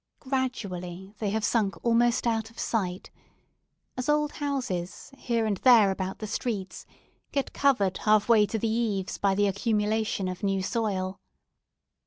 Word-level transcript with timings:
Gradually, 0.19 1.13
they 1.19 1.29
have 1.29 1.45
sunk 1.45 1.75
almost 1.85 2.25
out 2.25 2.49
of 2.49 2.57
sight; 2.57 3.11
as 3.95 4.09
old 4.09 4.31
houses, 4.31 5.11
here 5.15 5.45
and 5.45 5.57
there 5.57 5.91
about 5.91 6.17
the 6.17 6.25
streets, 6.25 6.87
get 7.31 7.53
covered 7.53 7.99
half 7.99 8.27
way 8.27 8.47
to 8.47 8.57
the 8.57 8.67
eaves 8.67 9.19
by 9.19 9.35
the 9.35 9.45
accumulation 9.45 10.27
of 10.27 10.41
new 10.41 10.63
soil. 10.63 11.19